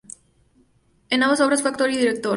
En 1.11 1.21
ambas 1.21 1.41
obras 1.41 1.61
fue 1.61 1.69
actor 1.69 1.91
y 1.91 1.97
director. 1.97 2.29